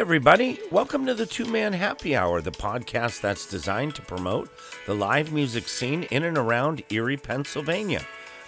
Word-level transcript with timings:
everybody. 0.00 0.58
Welcome 0.72 1.04
to 1.04 1.12
the 1.12 1.26
Two 1.26 1.44
Man 1.44 1.74
Happy 1.74 2.16
Hour, 2.16 2.40
the 2.40 2.50
podcast 2.50 3.20
that's 3.20 3.44
designed 3.44 3.94
to 3.96 4.02
promote 4.02 4.48
the 4.86 4.94
live 4.94 5.30
music 5.30 5.68
scene 5.68 6.04
in 6.04 6.24
and 6.24 6.38
around 6.38 6.82
Erie, 6.88 7.18
Pennsylvania. 7.18 8.00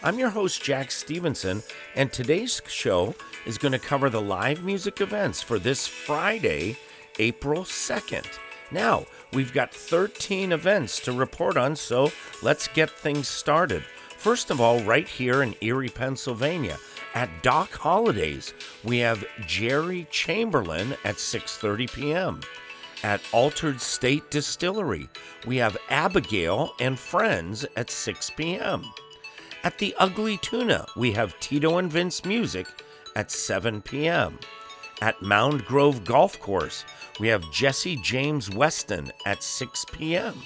I'm 0.02 0.18
your 0.18 0.30
host, 0.30 0.62
Jack 0.62 0.90
Stevenson, 0.90 1.62
and 1.94 2.10
today's 2.10 2.62
show 2.68 3.14
is 3.44 3.58
going 3.58 3.72
to 3.72 3.78
cover 3.78 4.08
the 4.08 4.22
live 4.22 4.64
music 4.64 5.02
events 5.02 5.42
for 5.42 5.58
this 5.58 5.86
Friday, 5.86 6.78
April 7.18 7.64
2nd. 7.64 8.24
Now, 8.70 9.04
we've 9.34 9.52
got 9.52 9.74
13 9.74 10.52
events 10.52 11.00
to 11.00 11.12
report 11.12 11.58
on, 11.58 11.76
so 11.76 12.12
let's 12.42 12.66
get 12.66 12.88
things 12.88 13.28
started. 13.28 13.84
First 14.22 14.52
of 14.52 14.60
all, 14.60 14.78
right 14.84 15.08
here 15.08 15.42
in 15.42 15.56
Erie, 15.62 15.88
Pennsylvania, 15.88 16.78
at 17.12 17.42
Doc 17.42 17.72
Holidays, 17.72 18.54
we 18.84 18.98
have 18.98 19.24
Jerry 19.48 20.06
Chamberlain 20.12 20.92
at 21.04 21.16
6:30 21.16 21.92
p.m. 21.92 22.40
At 23.02 23.20
Altered 23.32 23.80
State 23.80 24.30
Distillery, 24.30 25.08
we 25.44 25.56
have 25.56 25.76
Abigail 25.90 26.72
and 26.78 27.00
Friends 27.00 27.66
at 27.74 27.90
6 27.90 28.30
p.m. 28.36 28.84
At 29.64 29.78
the 29.78 29.92
Ugly 29.98 30.36
Tuna, 30.36 30.86
we 30.94 31.10
have 31.14 31.40
Tito 31.40 31.78
and 31.78 31.90
Vince 31.90 32.24
Music 32.24 32.68
at 33.16 33.32
7 33.32 33.82
p.m. 33.82 34.38
At 35.00 35.20
Mound 35.20 35.64
Grove 35.64 36.04
Golf 36.04 36.38
Course, 36.38 36.84
we 37.18 37.26
have 37.26 37.50
Jesse 37.50 37.96
James 37.96 38.48
Weston 38.48 39.10
at 39.26 39.42
6 39.42 39.84
p.m. 39.90 40.40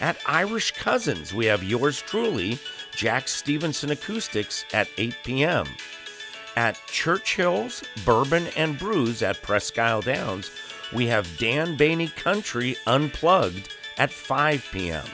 At 0.00 0.16
Irish 0.26 0.72
Cousins, 0.72 1.32
we 1.32 1.46
have 1.46 1.62
yours 1.62 2.02
truly, 2.02 2.58
Jack 2.96 3.28
Stevenson 3.28 3.90
Acoustics 3.90 4.64
at 4.72 4.88
8 4.96 5.14
p.m. 5.24 5.66
At 6.56 6.78
Churchill's 6.86 7.82
Bourbon 8.04 8.48
and 8.56 8.78
Brews 8.78 9.22
at 9.22 9.42
Presque 9.42 9.78
Isle 9.78 10.02
Downs, 10.02 10.50
we 10.92 11.06
have 11.08 11.38
Dan 11.38 11.76
Baney 11.76 12.14
Country 12.14 12.76
Unplugged 12.86 13.74
at 13.98 14.12
5 14.12 14.66
p.m. 14.72 15.04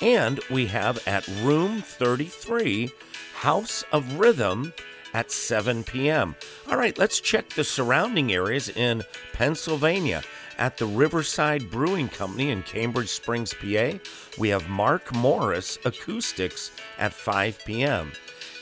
And 0.00 0.40
we 0.50 0.66
have 0.66 1.06
at 1.06 1.26
Room 1.42 1.82
33 1.82 2.90
House 3.34 3.84
of 3.92 4.18
Rhythm 4.18 4.72
at 5.14 5.30
7 5.30 5.84
p.m. 5.84 6.36
All 6.68 6.76
right, 6.76 6.96
let's 6.98 7.20
check 7.20 7.48
the 7.50 7.64
surrounding 7.64 8.32
areas 8.32 8.68
in 8.68 9.02
Pennsylvania. 9.32 10.22
At 10.58 10.76
the 10.76 10.86
Riverside 10.86 11.70
Brewing 11.70 12.08
Company 12.08 12.50
in 12.50 12.62
Cambridge 12.64 13.08
Springs, 13.08 13.54
PA, 13.54 13.98
we 14.36 14.50
have 14.50 14.68
Mark 14.68 15.14
Morris 15.14 15.78
Acoustics 15.86 16.70
at 16.98 17.14
5 17.14 17.60
p.m. 17.64 18.12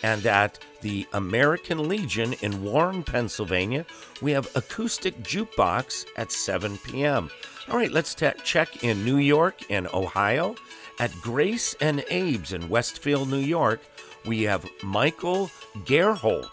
And 0.04 0.24
at 0.26 0.60
the 0.80 1.08
American 1.12 1.88
Legion 1.88 2.34
in 2.34 2.62
Warren, 2.62 3.02
Pennsylvania, 3.02 3.84
we 4.22 4.30
have 4.30 4.48
Acoustic 4.54 5.20
Jukebox 5.24 6.06
at 6.16 6.30
7 6.30 6.78
p.m. 6.78 7.30
All 7.68 7.76
right, 7.76 7.90
let's 7.90 8.14
t- 8.14 8.30
check 8.44 8.84
in 8.84 9.04
New 9.04 9.18
York 9.18 9.56
and 9.68 9.88
Ohio. 9.88 10.54
At 11.00 11.12
Grace 11.20 11.74
and 11.80 12.04
Abe's 12.10 12.52
in 12.52 12.68
Westfield, 12.68 13.28
New 13.28 13.38
York, 13.38 13.80
we 14.28 14.42
have 14.42 14.68
Michael 14.82 15.50
Gerholt 15.86 16.50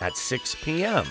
at 0.00 0.16
6 0.16 0.54
p.m. 0.62 1.04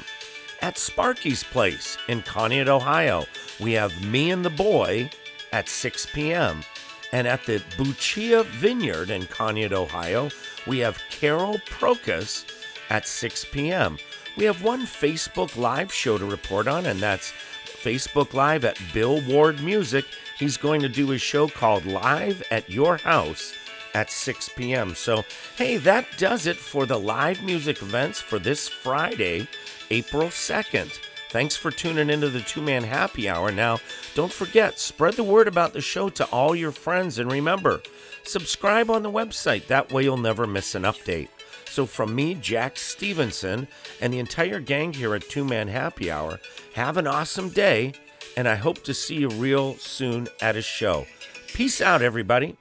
At 0.62 0.78
Sparky's 0.78 1.44
Place 1.44 1.98
in 2.08 2.22
Conneaut, 2.22 2.70
Ohio, 2.70 3.26
we 3.60 3.74
have 3.74 4.02
Me 4.02 4.32
and 4.32 4.44
the 4.46 4.50
Boy 4.50 5.12
at 5.52 5.68
6 5.68 6.08
p.m. 6.14 6.64
And 7.12 7.28
at 7.28 7.46
the 7.46 7.62
Buccia 7.78 8.46
Vineyard 8.46 9.10
in 9.10 9.24
Conneaut, 9.24 9.74
Ohio, 9.74 10.30
we 10.66 10.80
have 10.80 11.02
Carol 11.12 11.60
Procus 11.66 12.46
at 12.90 13.06
6 13.06 13.48
p.m. 13.52 13.98
We 14.38 14.46
have 14.46 14.64
one 14.64 14.86
Facebook 14.86 15.58
Live 15.58 15.92
show 15.92 16.18
to 16.18 16.26
report 16.26 16.70
on, 16.70 16.86
and 16.86 17.02
that's 17.02 17.34
Facebook 17.66 18.34
Live 18.34 18.64
at 18.64 18.80
Bill 18.94 19.20
Ward 19.28 19.62
Music. 19.62 20.06
He's 20.40 20.56
going 20.56 20.82
to 20.82 20.90
do 20.90 21.12
a 21.12 21.18
show 21.18 21.50
called 21.50 21.86
Live 21.86 22.42
at 22.52 22.70
Your 22.70 22.96
House 22.98 23.54
at 23.96 24.12
6 24.12 24.50
p.m. 24.50 24.94
So, 24.94 25.24
hey, 25.58 25.78
that 25.78 26.06
does 26.18 26.48
it 26.48 26.58
for 26.58 26.86
the 26.86 27.00
live 27.00 27.42
music 27.42 27.82
events 27.82 28.20
for 28.20 28.38
this 28.38 28.68
Friday, 28.68 29.48
April 29.90 30.28
2nd. 30.28 31.00
Thanks 31.30 31.56
for 31.56 31.72
tuning 31.72 32.10
into 32.10 32.30
the 32.30 32.42
Two 32.42 32.62
Man 32.62 32.84
Happy 32.84 33.30
Hour. 33.30 33.52
Now, 33.52 33.80
don't 34.14 34.32
forget, 34.32 34.80
spread 34.80 35.14
the 35.14 35.24
word 35.24 35.48
about 35.48 35.72
the 35.72 35.82
show 35.82 36.10
to 36.10 36.26
all 36.26 36.54
your 36.54 36.74
friends, 36.74 37.20
and 37.20 37.32
remember, 37.32 37.82
subscribe 38.24 38.92
on 38.92 39.02
the 39.02 39.10
website. 39.10 39.68
That 39.68 39.92
way, 39.94 40.04
you'll 40.04 40.18
never 40.18 40.46
miss 40.46 40.76
an 40.76 40.84
update. 40.84 41.30
So, 41.70 41.86
from 41.86 42.14
me, 42.14 42.36
Jack 42.36 42.78
Stevenson, 42.78 43.68
and 44.02 44.14
the 44.14 44.20
entire 44.20 44.60
gang 44.60 44.92
here 44.92 45.16
at 45.16 45.30
Two 45.30 45.46
Man 45.46 45.70
Happy 45.70 46.12
Hour, 46.12 46.42
have 46.74 46.98
an 46.98 47.08
awesome 47.08 47.50
day, 47.50 47.94
and 48.36 48.46
I 48.46 48.56
hope 48.56 48.84
to 48.84 48.94
see 48.94 49.16
you 49.16 49.30
real 49.30 49.76
soon 49.76 50.28
at 50.42 50.58
a 50.58 50.62
show. 50.62 51.06
Peace 51.54 51.80
out, 51.80 52.02
everybody. 52.02 52.58